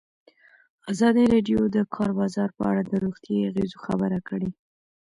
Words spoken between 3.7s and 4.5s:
خبره کړې.